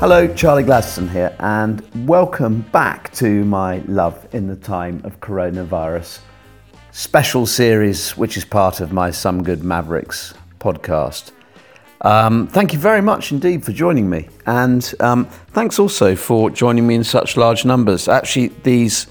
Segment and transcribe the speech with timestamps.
[0.00, 6.20] Hello, Charlie Gladstone here, and welcome back to my Love in the Time of Coronavirus
[6.92, 11.32] special series, which is part of my Some Good Mavericks podcast.
[12.02, 16.86] Um, thank you very much indeed for joining me, and um, thanks also for joining
[16.86, 18.06] me in such large numbers.
[18.06, 19.08] Actually, these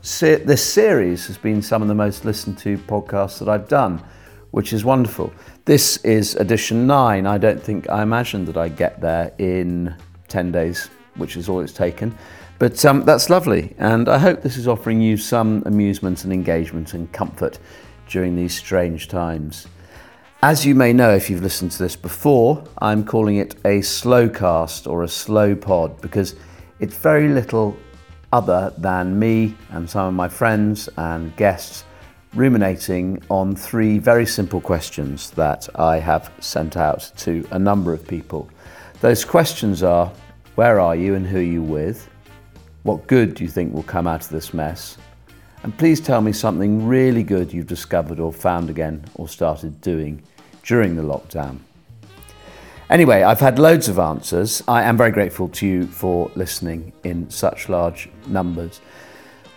[0.00, 4.02] this series has been some of the most listened to podcasts that I've done,
[4.52, 5.30] which is wonderful.
[5.66, 7.26] This is edition nine.
[7.26, 9.94] I don't think I imagined that I'd get there in
[10.32, 12.16] 10 days, which is all it's taken.
[12.58, 16.94] But um, that's lovely, and I hope this is offering you some amusement and engagement
[16.94, 17.58] and comfort
[18.08, 19.66] during these strange times.
[20.42, 24.28] As you may know if you've listened to this before, I'm calling it a slow
[24.28, 26.34] cast or a slow pod because
[26.80, 27.76] it's very little
[28.32, 31.84] other than me and some of my friends and guests
[32.34, 38.06] ruminating on three very simple questions that I have sent out to a number of
[38.06, 38.48] people.
[39.02, 40.12] Those questions are
[40.54, 42.08] where are you and who are you with?
[42.84, 44.96] What good do you think will come out of this mess?
[45.64, 50.22] And please tell me something really good you've discovered or found again or started doing
[50.62, 51.58] during the lockdown.
[52.90, 54.62] Anyway, I've had loads of answers.
[54.68, 58.80] I am very grateful to you for listening in such large numbers.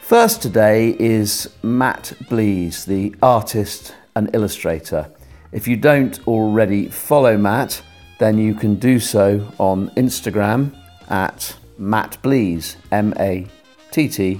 [0.01, 5.11] First today is Matt Blease, the artist and illustrator.
[5.51, 7.83] If you don't already follow Matt,
[8.19, 10.75] then you can do so on Instagram
[11.09, 13.47] at Matt Blease, M A
[13.91, 14.39] T T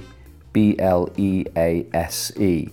[0.52, 2.70] B L E A S E,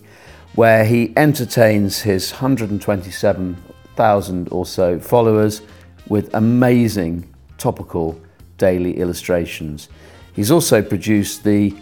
[0.54, 5.62] where he entertains his 127,000 or so followers
[6.08, 8.20] with amazing topical
[8.58, 9.88] daily illustrations.
[10.34, 11.72] He's also produced the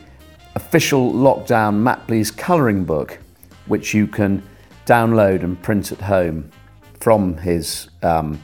[0.55, 3.19] official lockdown Matt Blease colouring book,
[3.67, 4.43] which you can
[4.87, 6.51] download and print at home
[7.01, 8.43] from his um,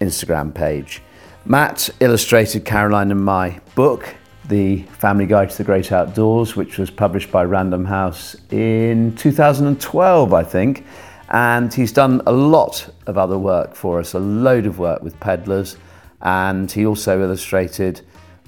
[0.00, 1.02] Instagram page.
[1.46, 4.14] Matt illustrated Caroline and my book,
[4.48, 10.32] The Family Guide to the Great Outdoors, which was published by Random House in 2012,
[10.32, 10.86] I think.
[11.28, 15.18] And he's done a lot of other work for us, a load of work with
[15.20, 15.76] Pedlars.
[16.22, 18.00] And he also illustrated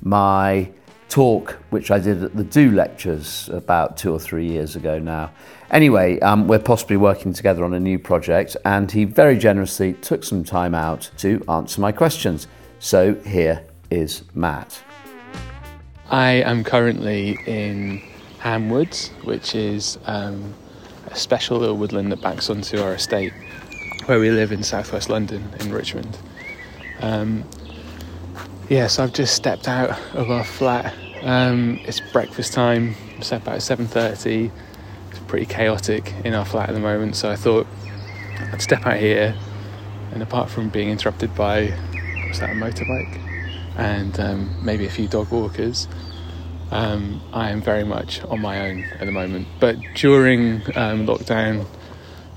[0.03, 0.71] my
[1.09, 5.31] talk, which I did at the Do Lectures about two or three years ago now.
[5.71, 10.23] Anyway, um, we're possibly working together on a new project, and he very generously took
[10.23, 12.47] some time out to answer my questions.
[12.79, 14.81] So here is Matt.
[16.11, 18.01] I am currently in
[18.39, 20.55] Ham Woods, which is um,
[21.07, 23.33] a special little woodland that backs onto our estate
[24.07, 26.17] where we live in southwest London in Richmond.
[27.01, 27.45] Um,
[28.69, 30.95] yes, yeah, so I've just stepped out of our flat.
[31.23, 32.95] Um, it's breakfast time.
[33.19, 34.45] It's about 7:30.
[34.47, 34.57] It's
[35.27, 37.67] pretty chaotic in our flat at the moment, so I thought
[38.53, 39.35] I'd step out here.
[40.13, 41.75] And apart from being interrupted by
[42.29, 43.21] was that a motorbike
[43.77, 45.89] and um, maybe a few dog walkers.
[46.71, 49.47] Um, I am very much on my own at the moment.
[49.61, 51.67] But during um, lockdown,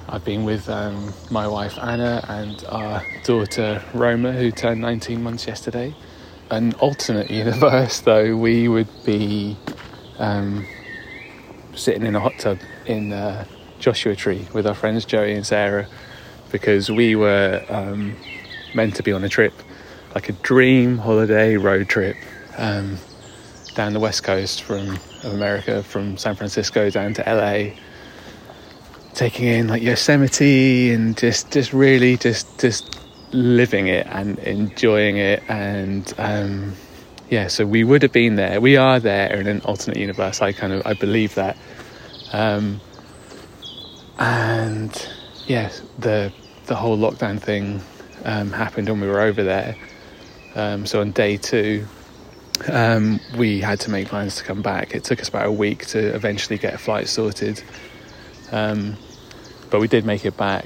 [0.07, 5.47] I've been with um, my wife Anna and our daughter Roma, who turned 19 months
[5.47, 5.95] yesterday.
[6.51, 9.57] An alternate universe, though, we would be
[10.17, 10.66] um,
[11.79, 13.45] sitting in a hot tub in uh,
[13.79, 15.88] Joshua Tree with our friends Joey and Sarah
[16.51, 18.16] because we were um,
[18.73, 19.53] meant to be on a trip
[20.16, 22.18] like a dream holiday road trip
[22.57, 22.97] um,
[23.75, 27.75] down the west coast from of America, from San Francisco down to LA,
[29.13, 33.00] taking in like Yosemite and just just really just just
[33.31, 36.73] living it and enjoying it and um,
[37.29, 38.59] yeah so we would have been there.
[38.59, 40.41] We are there in an alternate universe.
[40.41, 41.57] I kind of i believe that
[42.34, 42.79] um,
[44.17, 45.09] and
[45.47, 46.31] yes the
[46.66, 47.81] the whole lockdown thing
[48.25, 49.75] um, happened when we were over there
[50.56, 51.85] um, so on day two,
[52.72, 54.95] um, we had to make plans to come back.
[54.95, 57.63] It took us about a week to eventually get a flight sorted,
[58.51, 58.98] um,
[59.69, 60.65] but we did make it back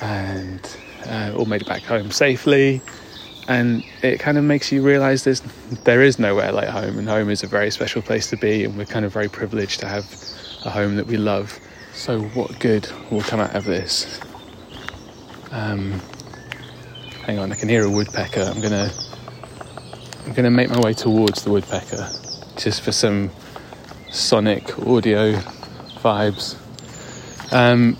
[0.00, 0.60] and
[1.06, 2.80] uh, all made it back home safely.
[3.46, 5.40] And it kind of makes you realise there's
[5.84, 8.76] there is nowhere like home, and home is a very special place to be, and
[8.76, 10.04] we're kind of very privileged to have
[10.64, 11.58] a home that we love.
[11.92, 14.20] So, what good will come out of this?
[15.50, 16.00] Um,
[17.24, 18.42] hang on, I can hear a woodpecker.
[18.42, 18.90] I'm gonna
[20.26, 22.06] I'm to make my way towards the woodpecker
[22.58, 23.30] just for some
[24.10, 25.32] sonic audio
[26.02, 26.56] vibes.
[27.52, 27.94] Um,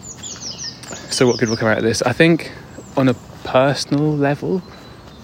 [1.11, 2.03] so, what good will come out of this?
[2.03, 2.53] I think,
[2.97, 3.15] on a
[3.45, 4.63] personal level,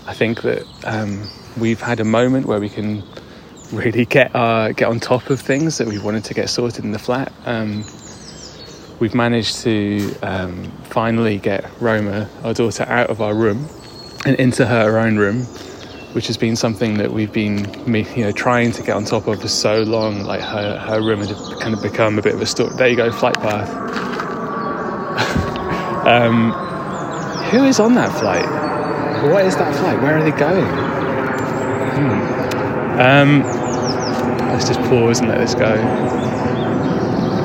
[0.07, 1.29] I think that um,
[1.59, 3.03] we've had a moment where we can
[3.75, 6.93] really get our, get on top of things that we wanted to get sorted in
[6.93, 7.33] the flat.
[7.45, 7.85] Um,
[9.01, 13.69] we've managed to um, finally get Roma, our daughter, out of our room
[14.25, 15.47] and into her own room
[16.15, 19.41] which has been something that we've been, you know, trying to get on top of
[19.41, 20.23] for so long.
[20.23, 22.71] Like her, her room had kind of become a bit of a story.
[22.77, 23.69] There you go, flight path.
[26.07, 26.53] um,
[27.51, 28.45] who is on that flight?
[29.29, 30.01] What is that flight?
[30.01, 30.67] Where are they going?
[31.97, 33.01] Hmm.
[33.01, 33.43] Um,
[34.55, 35.75] let's just pause and let this go.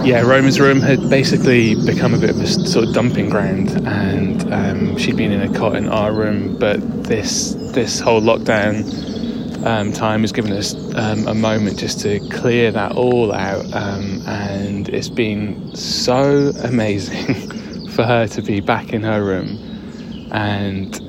[0.05, 4.53] Yeah, Roma's room had basically become a bit of a sort of dumping ground, and
[4.53, 9.91] um, she'd been in a cot in our room, but this this whole lockdown um,
[9.91, 14.87] time has given us um, a moment just to clear that all out, um, and
[14.89, 19.57] it's been so amazing for her to be back in her room,
[20.31, 21.08] and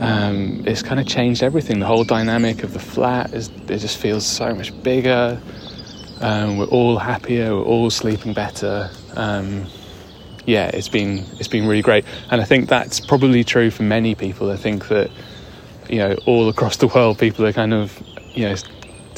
[0.00, 1.78] um, it's kind of changed everything.
[1.78, 5.40] The whole dynamic of the flat is it just feels so much bigger.
[6.20, 7.54] Um, we're all happier.
[7.54, 8.90] We're all sleeping better.
[9.14, 9.66] Um,
[10.46, 14.14] yeah, it's been it's been really great, and I think that's probably true for many
[14.16, 14.50] people.
[14.50, 15.10] I think that
[15.90, 18.00] you know, all across the world, people are kind of,
[18.32, 18.54] you know,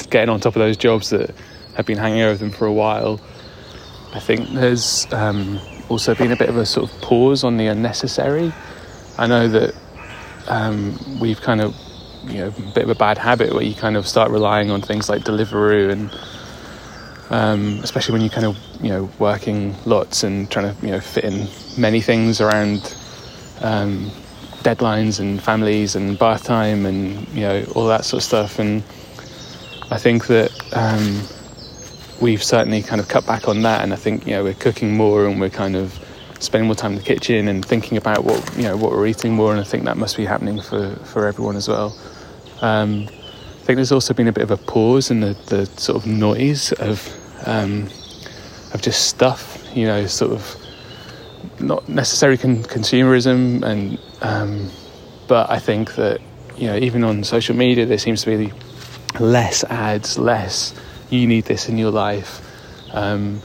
[0.09, 1.35] getting on top of those jobs that
[1.77, 3.21] have been hanging over them for a while.
[4.15, 7.67] I think there's um, also been a bit of a sort of pause on the
[7.67, 8.53] unnecessary.
[9.19, 9.75] I know that
[10.49, 11.75] um, we've kind of,
[12.25, 14.81] you know, a bit of a bad habit where you kind of start relying on
[14.81, 16.11] things like Deliveroo and
[17.31, 21.01] um, especially when you're kind of, you know, working lots and trying to, you know,
[21.01, 21.49] fit in
[21.79, 22.95] many things around
[23.63, 24.11] um,
[24.63, 28.59] deadlines and families and bath time and you know all that sort of stuff.
[28.59, 28.83] And
[29.91, 31.23] I think that um,
[32.21, 33.83] we've certainly kind of cut back on that.
[33.83, 35.99] And I think you know we're cooking more and we're kind of
[36.43, 39.33] spending more time in the kitchen and thinking about what you know what we're eating
[39.33, 39.53] more.
[39.53, 41.97] And I think that must be happening for for everyone as well.
[42.61, 46.03] Um, I think there's also been a bit of a pause in the, the sort
[46.03, 47.09] of noise of
[47.47, 47.89] um,
[48.75, 50.57] of just stuff, you know, sort of
[51.61, 54.71] not necessarily con- consumerism and um,
[55.29, 56.21] but I think that
[56.57, 58.53] you know even on social media there seems to be
[59.21, 60.75] less ads, less
[61.11, 62.41] you need this in your life,
[62.93, 63.41] um,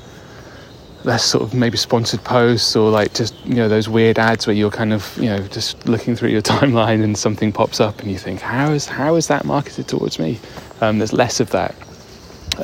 [1.08, 4.56] less sort of maybe sponsored posts or like just you know those weird ads where
[4.56, 8.12] you're kind of you know just looking through your timeline and something pops up and
[8.12, 10.38] you think how is how is that marketed towards me?
[10.82, 11.74] Um, there's less of that.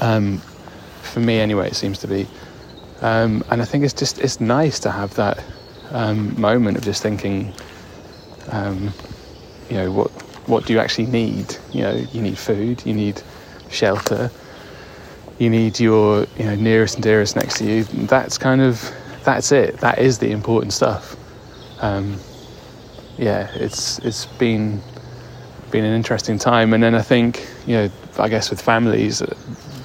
[0.01, 0.39] Um,
[1.01, 2.27] for me anyway, it seems to be.
[3.01, 5.41] Um, and I think it's just it's nice to have that
[5.91, 7.53] um, moment of just thinking,
[8.49, 8.93] um,
[9.69, 10.11] you know, what
[10.47, 11.55] what do you actually need?
[11.71, 13.21] You know, you need food, you need
[13.69, 14.29] shelter,
[15.39, 17.83] you need your you know nearest and dearest next to you.
[17.83, 18.91] That's kind of
[19.23, 19.77] that's it.
[19.77, 21.15] That is the important stuff.
[21.81, 22.17] Um,
[23.17, 24.81] yeah, it's it's been
[25.71, 27.89] been an interesting time, and then I think you know,
[28.19, 29.35] I guess with families, uh,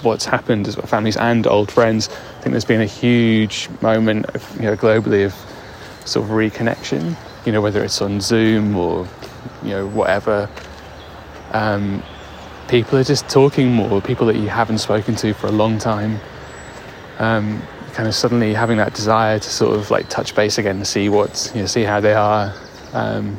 [0.02, 2.08] what's happened is with families and old friends.
[2.08, 5.34] I think there's been a huge moment, of, you know, globally of
[6.06, 7.16] sort of reconnection
[7.48, 9.08] you know, whether it's on Zoom or,
[9.62, 10.50] you know, whatever.
[11.52, 12.02] Um,
[12.68, 16.20] people are just talking more, people that you haven't spoken to for a long time.
[17.18, 17.62] Um,
[17.94, 21.08] kind of suddenly having that desire to sort of like touch base again and see
[21.08, 22.54] what, you know, see how they are.
[22.92, 23.36] Um,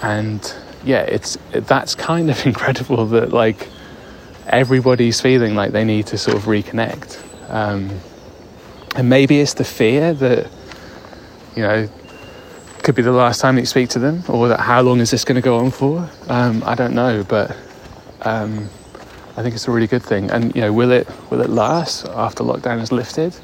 [0.00, 0.54] and
[0.84, 3.68] yeah, it's that's kind of incredible that like
[4.46, 7.20] everybody's feeling like they need to sort of reconnect.
[7.50, 7.90] Um,
[8.94, 10.50] and maybe it's the fear that,
[11.56, 11.88] you know,
[12.82, 15.10] could be the last time that you speak to them, or that how long is
[15.10, 16.08] this going to go on for?
[16.28, 17.56] Um, I don't know, but
[18.22, 18.68] um,
[19.36, 20.30] I think it's a really good thing.
[20.30, 23.34] And you know, will it will it last after lockdown is lifted?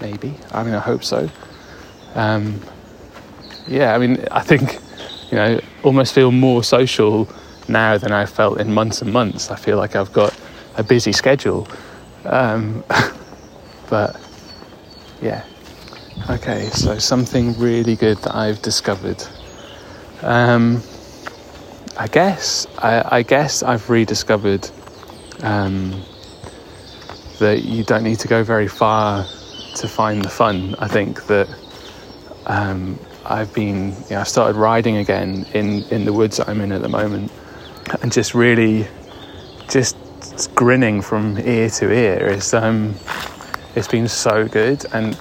[0.00, 0.34] Maybe.
[0.52, 1.28] I mean, I hope so.
[2.14, 2.60] Um,
[3.66, 4.78] yeah, I mean, I think
[5.30, 7.28] you know, almost feel more social
[7.68, 9.50] now than I felt in months and months.
[9.50, 10.36] I feel like I've got
[10.76, 11.66] a busy schedule,
[12.24, 12.84] um,
[13.88, 14.20] but
[15.22, 15.44] yeah,
[16.30, 19.22] Okay, so something really good that I've discovered.
[20.22, 20.80] Um,
[21.96, 24.68] I guess I, I, guess I've rediscovered
[25.42, 26.02] um,
[27.38, 29.24] that you don't need to go very far
[29.76, 30.74] to find the fun.
[30.78, 31.48] I think that
[32.46, 36.60] um, I've been, you know, I started riding again in in the woods that I'm
[36.60, 37.30] in at the moment,
[38.02, 38.86] and just really,
[39.68, 39.96] just
[40.54, 42.26] grinning from ear to ear.
[42.26, 42.94] It's um,
[43.74, 45.16] it's been so good and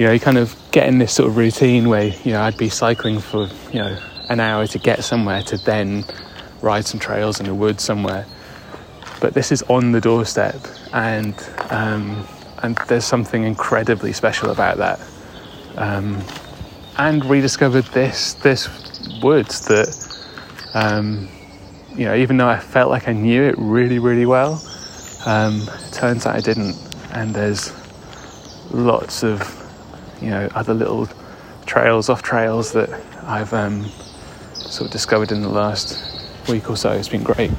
[0.00, 2.56] you know, you kind of get in this sort of routine where, you know, I'd
[2.56, 3.98] be cycling for, you know,
[4.30, 6.04] an hour to get somewhere to then
[6.62, 8.24] ride some trails in the woods somewhere.
[9.20, 10.56] But this is on the doorstep,
[10.94, 11.34] and
[11.68, 12.26] um,
[12.62, 15.00] and there's something incredibly special about that.
[15.76, 16.22] Um,
[16.96, 18.68] and rediscovered this this
[19.22, 19.88] woods that,
[20.74, 21.28] um,
[21.94, 24.62] you know, even though I felt like I knew it really really well,
[25.26, 26.76] um, turns out I didn't.
[27.12, 27.72] And there's
[28.70, 29.42] lots of
[30.22, 31.08] you know other little
[31.66, 32.88] trails off trails that
[33.24, 33.90] I've um,
[34.70, 35.98] sort of discovered in the last
[36.48, 36.92] week or so.
[36.92, 37.50] It's been great.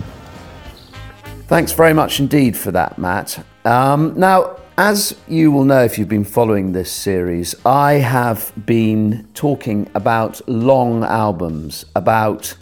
[1.47, 3.43] Thanks very much indeed for that, Matt.
[3.65, 9.27] Um, now, as you will know if you've been following this series, I have been
[9.33, 12.55] talking about long albums, about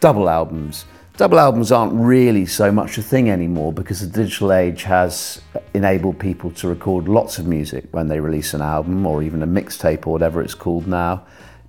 [0.00, 0.86] double albums.
[1.16, 5.40] Double albums aren't really so much a thing anymore because the digital age has
[5.74, 9.46] enabled people to record lots of music when they release an album or even a
[9.46, 11.24] mixtape or whatever it's called now.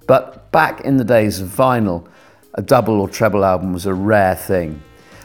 [0.07, 2.07] But back in the days of vinyl,
[2.53, 4.81] a double or treble album was a rare thing.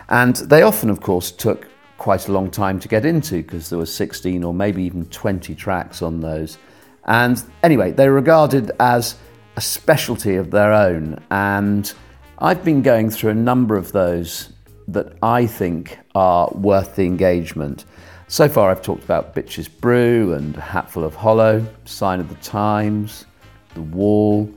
[0.09, 1.69] And they often, of course, took
[1.99, 5.55] quite a long time to get into because there were 16 or maybe even 20
[5.55, 6.59] tracks on those.
[7.05, 9.17] And anyway, they were regarded as
[9.57, 11.23] a specialty of their own.
[11.31, 11.93] And
[12.39, 14.53] I've been going through a number of those
[14.89, 17.85] that I think are worth the engagement.
[18.29, 23.27] So far, I've talked about Bitches Brew and Hatful of Hollow, Sign of the Times,
[23.75, 24.53] The Wall,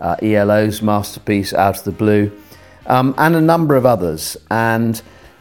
[0.00, 2.30] uh, ELO's masterpiece Out of the Blue,
[2.86, 4.36] um, and a number of others.
[4.50, 5.00] And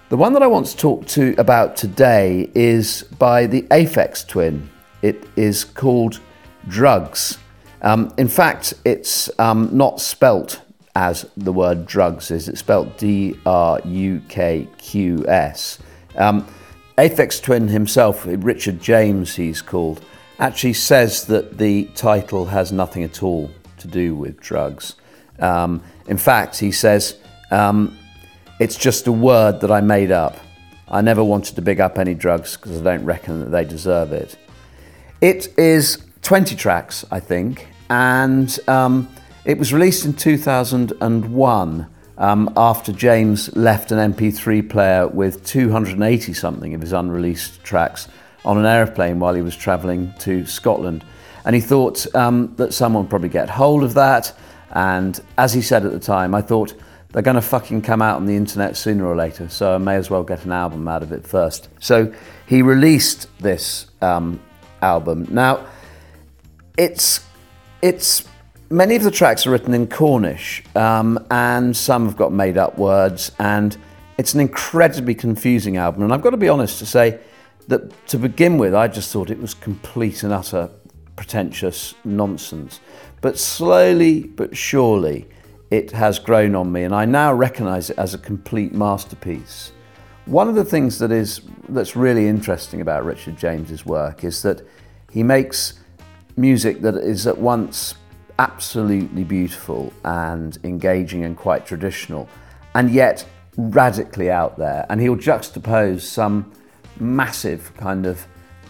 [0.10, 4.70] the one that I want to talk to about today is by the Aphex Twin.
[5.02, 6.20] It is called
[6.68, 7.38] Drukqs.
[7.82, 10.62] Um, in fact, it's um, not spelt
[10.96, 12.50] as the word drugs is.
[12.50, 15.78] It's spelt D R U K Q S.
[16.16, 16.48] Um,
[16.98, 20.04] Aphex Twin himself, Richard James, he's called,
[20.40, 24.96] actually says that the title has nothing at all to do with drugs.
[25.39, 27.17] Um, in fact, he says,
[27.51, 27.98] um,
[28.60, 30.38] it's just a word that I made up.
[30.89, 34.13] I never wanted to big up any drugs because I don't reckon that they deserve
[34.13, 34.38] it.
[35.22, 39.10] It is 20 tracks, I think, and um,
[39.46, 46.74] it was released in 2001 um, after James left an MP3 player with 280 something
[46.74, 48.07] of his unreleased tracks
[48.43, 51.03] on an aeroplane while he was travelling to Scotland.
[51.48, 54.38] And he thought um, that someone would probably get hold of that.
[54.74, 56.74] And as he said at the time, I thought
[57.13, 59.96] they're going to fucking come out on the internet sooner or later, so I may
[59.96, 61.70] as well get an album out of it first.
[61.80, 62.13] So
[62.48, 64.42] he released this um,
[64.82, 65.25] album.
[65.30, 65.66] Now,
[66.77, 67.25] it's
[67.82, 68.27] it's
[68.70, 72.77] many of the tracks are written in Cornish, um, and some have got made up
[72.77, 73.77] words, and
[74.18, 76.04] it's an incredibly confusing album.
[76.04, 77.22] And I've got to be honest to say
[77.70, 80.70] that to begin with, I just thought it was complete and utter
[81.18, 82.80] pretentious nonsense.
[83.20, 85.28] But slowly but surely,
[85.70, 89.74] it has grown on me, and I now recognise it as a complete masterpiece.
[90.26, 94.66] One of the things that is that's really interesting about Richard James's work is that
[95.12, 95.80] he makes
[96.38, 97.96] music that is at once
[98.40, 102.30] absolutely beautiful and engaging and quite traditional,
[102.76, 103.26] and yet
[103.58, 104.86] radically out there.
[104.90, 106.52] And he'll juxtapose some
[107.00, 108.26] massive kind of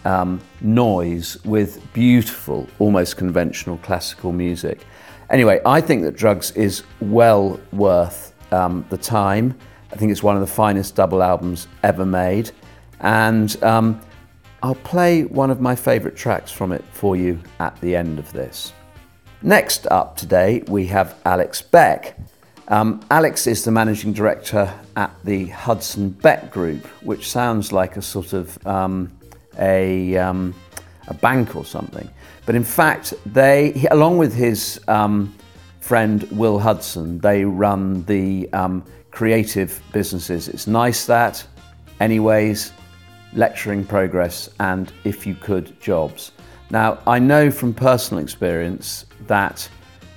[0.08, 4.86] um, noise with beautiful, almost conventional classical music.
[5.28, 9.54] Anyway, I think that Drukqs is well worth um, the time.
[9.92, 12.50] I think it's one of the finest double albums ever made.
[13.00, 14.00] And um,
[14.62, 18.32] I'll play one of my favourite tracks from it for you at the end of
[18.32, 18.72] this.
[19.42, 22.18] Next up today, we have Alex Beck.
[22.68, 28.02] Um, Alex is the managing director at the Hudson Beck Group, which sounds like a
[28.02, 29.12] sort of um,
[29.58, 30.54] a, um,
[31.08, 32.08] a bank or something.
[32.46, 35.34] But in fact, they, he, along with his um,
[35.80, 40.48] friend Will Hudson, they run the um, creative businesses.
[40.48, 41.44] It's nice that,
[42.00, 42.72] anyways,
[43.34, 46.32] Lecture in Progress, and if you could, jobs.
[46.70, 49.68] Now, I know from personal experience that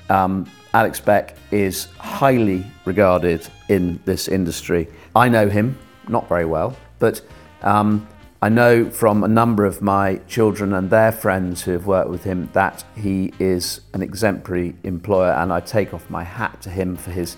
[0.09, 4.87] um, Alex Beck is highly regarded in this industry.
[5.15, 7.21] I know him, not very well, but
[7.63, 8.07] um,
[8.43, 12.23] I know from a number of my children and their friends who have worked with
[12.23, 16.95] him that he is an exemplary employer, and I take off my hat to him
[16.95, 17.37] for his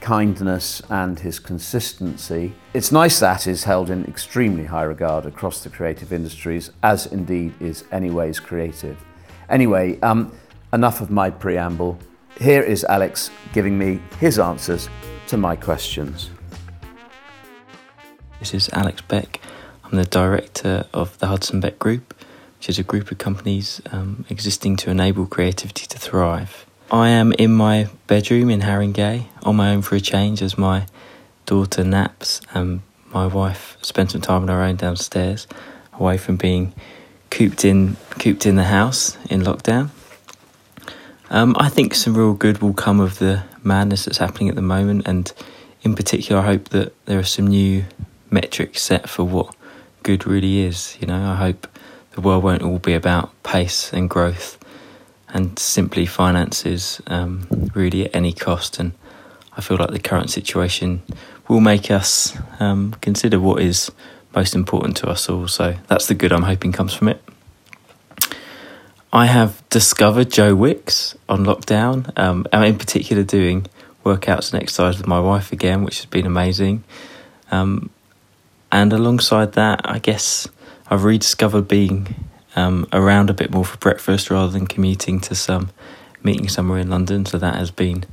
[0.00, 2.52] kindness and his consistency.
[2.74, 7.54] It's nice that is held in extremely high regard across the creative industries, as indeed
[7.60, 8.98] is Anyways Creative.
[9.48, 10.36] Anyway, um,
[10.72, 11.96] enough of my preamble.
[12.40, 14.88] Here is Alex giving me his answers
[15.28, 16.28] to my questions.
[18.40, 19.39] This is Alex Beck.
[19.90, 22.14] I'm the director of the Hudson Beck Group,
[22.58, 26.64] which is a group of companies um, existing to enable creativity to thrive.
[26.92, 30.86] I am in my bedroom in Haringey on my own for a change as my
[31.44, 32.82] daughter naps and
[33.12, 35.48] my wife spends some time on her own downstairs,
[35.94, 36.72] away from being
[37.30, 39.90] cooped in cooped in the house in lockdown.
[41.30, 44.62] Um, I think some real good will come of the madness that's happening at the
[44.62, 45.32] moment, and
[45.82, 47.86] in particular, I hope that there are some new
[48.30, 49.56] metrics set for what
[50.02, 50.96] good really is.
[51.00, 51.66] You know, I hope
[52.12, 54.58] the world won't all be about pace and growth
[55.28, 58.78] and simply finances um, really at any cost.
[58.78, 58.92] And
[59.56, 61.02] I feel like the current situation
[61.48, 63.90] will make us um, consider what is
[64.34, 65.48] most important to us all.
[65.48, 67.22] So that's the good I'm hoping comes from it.
[69.12, 72.16] I have discovered Joe Wicks on lockdown.
[72.16, 73.66] Um, I'm in particular doing
[74.04, 76.84] workouts and exercise with my wife again, which has been amazing.
[77.50, 77.90] Um,
[78.72, 80.48] and alongside that, I guess
[80.88, 82.14] I've rediscovered being
[82.56, 85.70] um, around a bit more for breakfast rather than commuting to some
[86.22, 87.26] meeting somewhere in London.
[87.26, 88.04] So that has been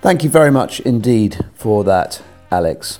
[0.00, 2.98] Thank you very much indeed for that, Alex.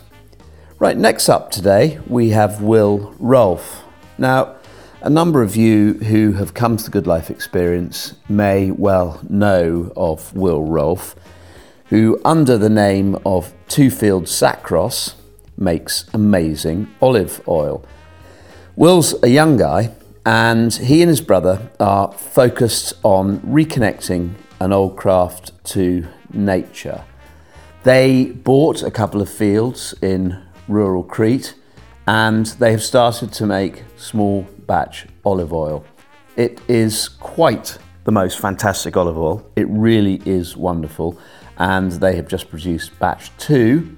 [0.79, 3.83] Right, next up today we have Will Rolfe.
[4.19, 4.57] Now,
[5.00, 9.90] a number of you who have come to the Good Life experience may well know
[9.97, 11.14] of Will Rolfe,
[11.87, 15.14] who, under the name of Two Fields Zakros,
[15.57, 17.83] makes amazing olive oil.
[18.76, 19.95] Will's a young guy,
[20.27, 27.05] and he and his brother are focused on reconnecting an old craft to nature.
[27.83, 31.55] They bought a couple of fields in rural Crete,
[32.07, 35.85] and they have started to make small batch olive oil.
[36.37, 39.47] It is quite the most fantastic olive oil.
[39.56, 41.19] It really is wonderful,
[41.59, 43.97] and they have just produced batch two.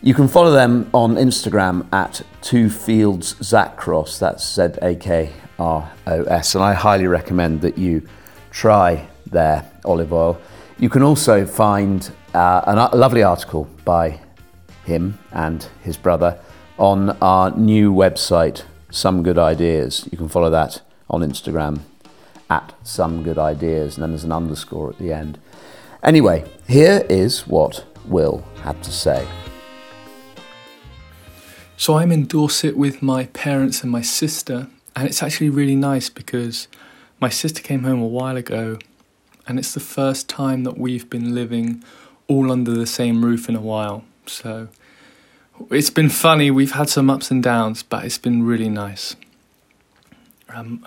[0.00, 4.20] You can follow them on Instagram at Two Fields Zakros.
[4.20, 8.06] That's Z A K R O S, and I highly recommend that you
[8.52, 10.40] try their olive oil.
[10.78, 14.20] You can also find uh, a lovely article by
[14.84, 16.38] him and his brother
[16.78, 20.08] on our new website, Some Good Ideas.
[20.12, 20.80] You can follow that
[21.10, 21.80] on Instagram
[22.48, 25.40] at Some Good Ideas, and then there's an underscore at the end.
[26.04, 29.26] Anyway, here is what Will had to say.
[31.80, 36.08] So I'm in Dorset with my parents and my sister, and it's actually really nice
[36.08, 36.66] because
[37.20, 38.80] my sister came home a while ago,
[39.46, 41.84] and it's the first time that we've been living
[42.26, 44.02] all under the same roof in a while.
[44.26, 44.66] So
[45.70, 46.50] it's been funny.
[46.50, 49.14] We've had some ups and downs, but it's been really nice.
[50.48, 50.84] Um,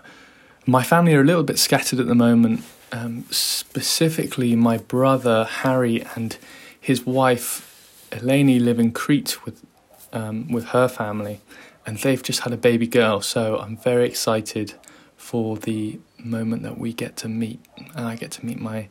[0.68, 2.66] my family are a little bit scattered at the moment.
[2.92, 6.38] Um, specifically, my brother Harry and
[6.78, 9.64] his wife Eleni live in Crete with
[10.14, 11.42] um, with her family,
[11.86, 13.22] and they've just had a baby girl.
[13.22, 14.74] So I'm very excited
[15.18, 17.60] for the moment that we get to meet,
[17.96, 18.90] and I get to meet my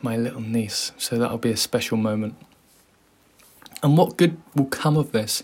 [0.00, 0.92] my little niece.
[0.96, 2.36] So that'll be a special moment.
[3.82, 5.42] And what good will come of this?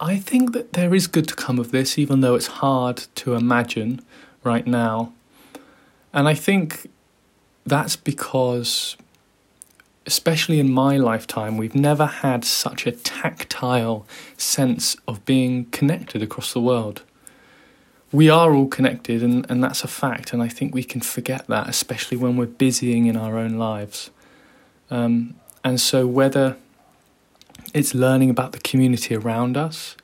[0.00, 3.34] I think that there is good to come of this, even though it's hard to
[3.34, 4.00] imagine
[4.44, 5.12] right now.
[6.12, 6.88] And I think
[7.66, 8.96] that's because,
[10.08, 14.06] especially in my lifetime, we've never had such a tactile
[14.38, 17.02] sense of being connected across the world.
[18.10, 21.46] We are all connected, and, and that's a fact, and I think we can forget
[21.48, 24.10] that, especially when we're busying in our own lives.
[24.90, 26.56] Um, and so, whether
[27.74, 29.94] it's learning about the community around us,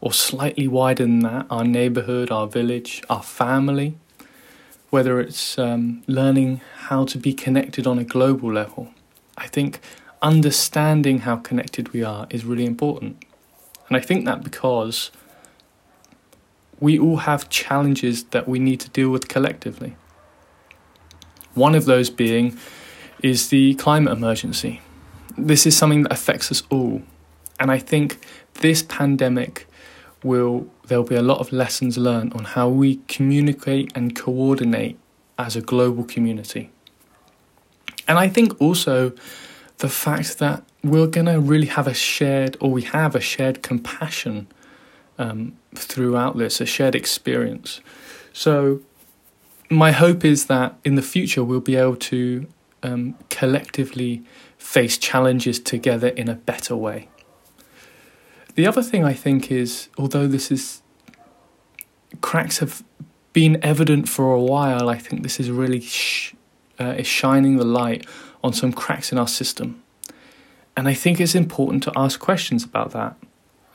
[0.00, 3.94] or slightly wider than that, our neighborhood, our village, our family.
[4.88, 8.88] Whether it's um, learning how to be connected on a global level.
[9.40, 9.80] I think
[10.22, 13.24] understanding how connected we are is really important.
[13.88, 15.10] And I think that because
[16.78, 19.96] we all have challenges that we need to deal with collectively.
[21.54, 22.56] One of those being
[23.22, 24.80] is the climate emergency.
[25.36, 27.02] This is something that affects us all.
[27.58, 28.18] And I think
[28.60, 29.66] this pandemic
[30.22, 34.98] will there'll be a lot of lessons learned on how we communicate and coordinate
[35.38, 36.70] as a global community.
[38.10, 39.12] And I think also
[39.78, 43.62] the fact that we're going to really have a shared, or we have a shared
[43.62, 44.48] compassion
[45.16, 47.80] um, throughout this, a shared experience.
[48.32, 48.80] So,
[49.70, 52.48] my hope is that in the future we'll be able to
[52.82, 54.24] um, collectively
[54.58, 57.08] face challenges together in a better way.
[58.56, 60.82] The other thing I think is, although this is
[62.22, 62.82] cracks have
[63.32, 66.34] been evident for a while, I think this is really sh-
[66.80, 68.06] uh, is shining the light
[68.42, 69.82] on some cracks in our system.
[70.76, 73.16] And I think it's important to ask questions about that.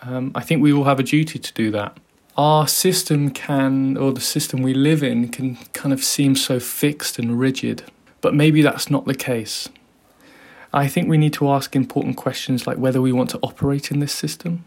[0.02, 1.98] Um, I think we all have a duty to do that.
[2.38, 7.18] Our system can, or the system we live in, can kind of seem so fixed
[7.18, 7.84] and rigid,
[8.22, 9.70] but maybe that's not the case.
[10.74, 14.00] I think we need to ask important questions like whether we want to operate in
[14.00, 14.66] this system,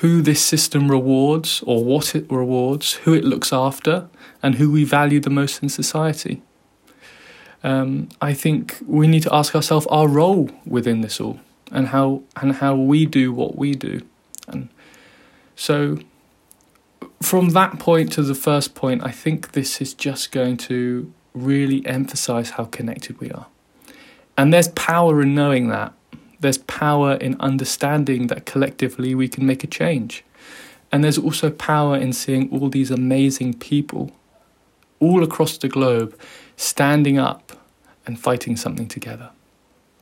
[0.00, 4.08] who this system rewards or what it rewards, who it looks after,
[4.42, 6.40] and who we value the most in society.
[7.64, 11.40] Um, I think we need to ask ourselves our role within this all
[11.72, 14.02] and how and how we do what we do.
[14.46, 14.68] And
[15.56, 15.98] so
[17.20, 21.84] from that point to the first point, I think this is just going to really
[21.86, 23.46] emphasize how connected we are.
[24.36, 25.92] And there's power in knowing that.
[26.40, 30.24] There's power in understanding that collectively we can make a change.
[30.92, 34.12] And there's also power in seeing all these amazing people
[35.00, 36.18] all across the globe
[36.56, 37.47] standing up
[38.08, 39.30] and fighting something together.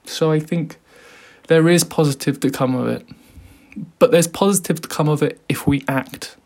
[0.04, 0.78] So I think
[1.48, 3.06] there is positive to come of it.
[3.98, 6.36] But there's positive to come of it if we act.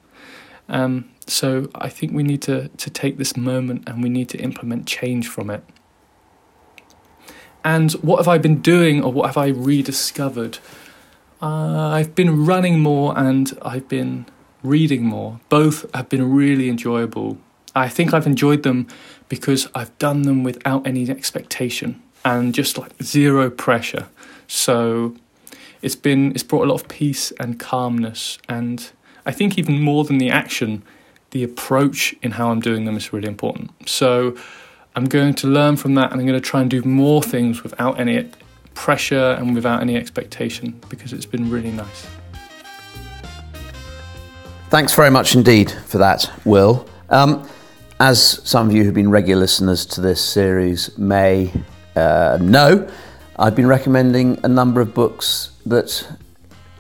[0.69, 4.39] Um, so I think we need to, to take this moment and we need to
[4.39, 5.63] implement change from it.
[7.63, 10.59] And what have I been doing or what have I rediscovered?
[11.43, 14.27] Uh, I've been running more and I've been
[14.63, 15.41] reading more.
[15.49, 17.39] Both have been really enjoyable.
[17.75, 18.87] I think I've enjoyed them
[19.29, 24.09] because I've done them without any expectation and just like zero pressure.
[24.49, 25.15] So
[25.83, 28.91] it's been it's brought a lot of peace and calmness and
[29.25, 30.83] I think even more than the action,
[31.31, 33.71] the approach in how I'm doing them is really important.
[33.89, 34.37] So
[34.97, 37.63] I'm going to learn from that and I'm going to try and do more things
[37.63, 38.29] without any
[38.75, 42.07] pressure and without any expectation because it's been really nice.
[44.71, 46.89] Thanks very much indeed for that, Will.
[47.09, 47.49] Um,
[48.01, 51.53] as some of you who've been regular listeners to this series may
[51.97, 52.91] uh, know,
[53.39, 56.09] I've been recommending a number of books that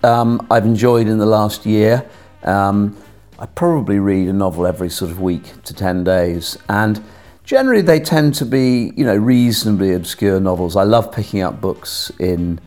[0.02, 2.08] um, I've enjoyed in the last year.
[2.42, 2.96] Um,
[3.38, 7.04] I probably read a novel every sort of week to 10 days, and
[7.44, 10.74] generally they tend to be, you know, reasonably obscure novels.
[10.74, 12.58] I love picking up books in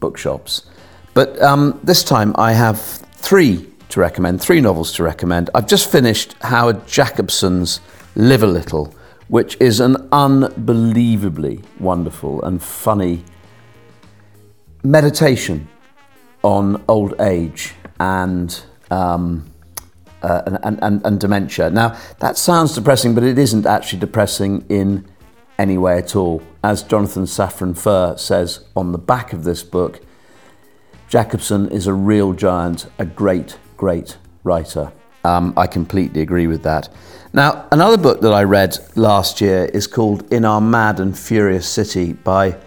[0.00, 0.66] bookshops.
[1.14, 5.50] But um, this time I have three to recommend, three novels to recommend.
[5.54, 7.80] I've just finished Howard Jacobson's
[8.16, 8.94] Live a Little,
[9.28, 13.24] which is an unbelievably wonderful and funny
[14.82, 15.68] meditation
[16.42, 19.50] on old age and um,
[20.22, 21.70] uh, and, and, and, dementia.
[21.70, 25.08] Now, that sounds depressing, but it isn't actually depressing in
[25.58, 26.42] any way at all.
[26.62, 30.00] As Jonathan Safran Foer says on the back of this book,
[31.08, 34.92] Jacobson is a real giant, a great, great writer.
[35.24, 36.90] Um, I completely agree with that.
[37.32, 41.66] Now, another book that I read last year is called In Our Mad and Furious
[41.66, 42.58] City by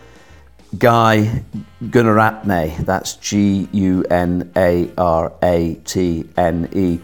[0.80, 1.44] Guy
[1.84, 2.84] Gunaratne.
[2.84, 7.00] That's G U N A R A T N E.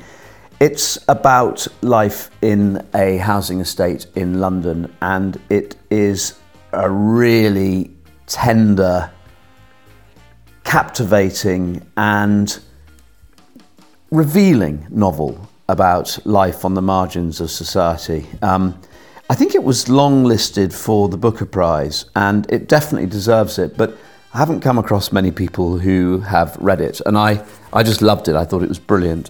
[0.60, 6.34] It's about life in a housing estate in London, and it is
[6.74, 7.92] a really
[8.26, 9.12] tender,
[10.64, 12.60] captivating, and
[14.12, 18.26] revealing novel about life on the margins of society.
[18.42, 18.80] Um,
[19.30, 23.78] I think it was long listed for the Booker Prize, and it definitely deserves it.
[23.78, 23.96] But
[24.34, 28.28] I haven't come across many people who have read it, and I, I just loved
[28.28, 28.36] it.
[28.36, 29.30] I thought it was brilliant.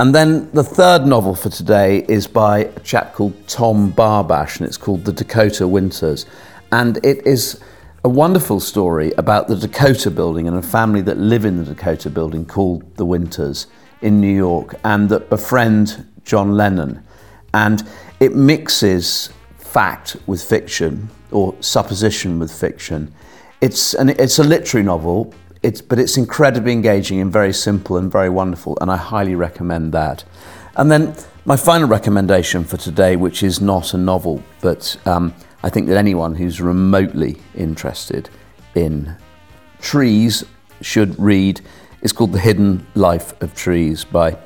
[0.00, 4.66] And then the third novel for today is by a chap called Tom Barbash, and
[4.66, 6.26] it's called The Dakota Winters.
[6.72, 7.60] And it is
[8.04, 12.10] a wonderful story about the Dakota building and a family that live in the Dakota
[12.10, 13.68] building called the Winters
[14.06, 17.02] in New York and that befriend John Lennon.
[17.52, 17.82] And
[18.20, 23.12] it mixes fact with fiction or supposition with fiction.
[23.60, 28.10] It's, an, it's a literary novel, it's, but it's incredibly engaging and very simple and
[28.10, 30.22] very wonderful, and I highly recommend that.
[30.76, 35.68] And then my final recommendation for today, which is not a novel, but um, I
[35.68, 38.30] think that anyone who's remotely interested
[38.76, 39.16] in
[39.80, 40.44] trees
[40.80, 41.60] should read,
[42.06, 44.38] is called The Hidden Life of Trees by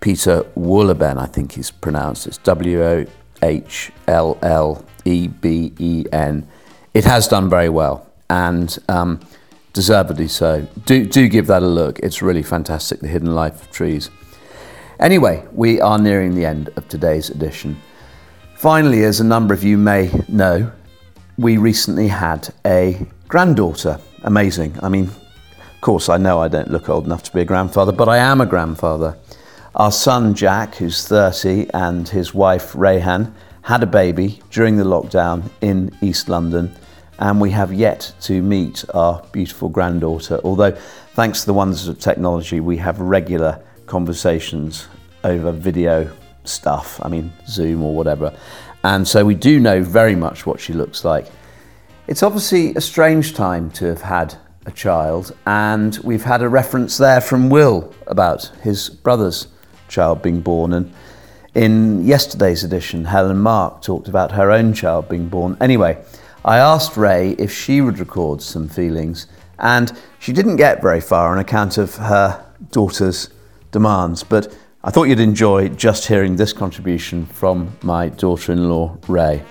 [0.00, 2.26] Peter Wohlleben, I think he's pronounced.
[2.26, 3.04] It's W O
[3.42, 6.48] H L L E B E N.
[6.94, 9.20] It has done very well and um,
[9.74, 10.66] deservedly so.
[10.86, 11.98] Do, do give that a look.
[11.98, 14.08] It's really fantastic, The Hidden Life of Trees.
[14.98, 17.76] Anyway, we are nearing the end of today's edition.
[18.56, 20.72] Finally, as a number of you may know,
[21.36, 24.00] we recently had a granddaughter.
[24.22, 24.74] Amazing.
[24.82, 25.10] I mean,
[25.88, 28.42] course, I know I don't look old enough to be a grandfather, but I am
[28.42, 29.16] a grandfather.
[29.74, 35.50] Our son Jack, who's 30, and his wife Rayhan had a baby during the lockdown
[35.62, 36.70] in East London,
[37.20, 40.38] and we have yet to meet our beautiful granddaughter.
[40.44, 40.72] Although,
[41.14, 44.88] thanks to the wonders of technology, we have regular conversations
[45.24, 48.36] over video stuff, I mean, Zoom or whatever.
[48.84, 51.28] And so we do know very much what she looks like.
[52.08, 54.36] It's obviously a strange time to have had
[54.68, 59.48] a child, and we've had a reference there from Will about his brother's
[59.88, 60.74] child being born.
[60.74, 60.92] And
[61.54, 65.56] in yesterday's edition, Helen Mark talked about her own child being born.
[65.60, 65.98] Anyway,
[66.44, 69.26] I asked Ray if she would record some feelings,
[69.58, 73.30] and she didn't get very far on account of her daughter's
[73.72, 74.22] demands.
[74.22, 74.54] But
[74.84, 79.42] I thought you'd enjoy just hearing this contribution from my daughter in law, Ray.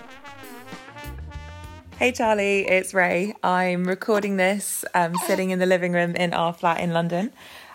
[1.97, 3.33] Hey Charlie, it's Ray.
[3.41, 7.33] I'm recording this um, sitting in the living room in our flat in London.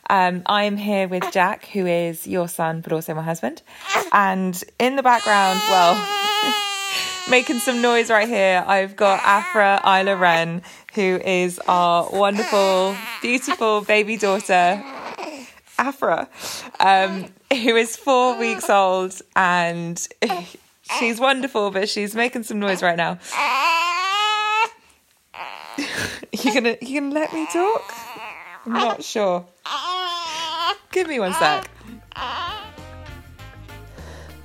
[0.09, 3.63] Um, I am here with Jack, who is your son, but also my husband.
[4.13, 5.97] And in the background, well,
[7.29, 10.63] making some noise right here, I've got Afra Isla Wren,
[10.95, 14.85] who is our wonderful, beautiful baby daughter,
[15.79, 16.29] Afra,
[16.79, 20.07] um, who is four weeks old and
[21.01, 23.19] she's wonderful, but she's making some noise right now.
[25.79, 27.83] You gonna you gonna let me talk?
[28.67, 29.45] I'm not sure.
[30.91, 31.69] Give me one sec.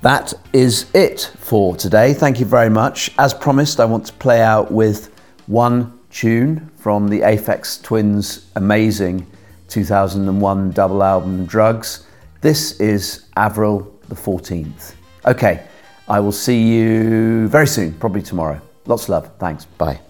[0.02, 2.14] That is it for today.
[2.14, 3.10] Thank you very much.
[3.18, 5.12] As promised, I want to play out with
[5.46, 9.26] one tune from the Aphex Twins' amazing
[9.68, 12.04] 2001 double album Drukqs.
[12.40, 14.94] This is Avril the 14th.
[15.26, 15.66] Okay,
[16.08, 18.60] I will see you very soon, probably tomorrow.
[18.86, 19.30] Lots of love.
[19.38, 19.64] Thanks.
[19.64, 20.00] Bye.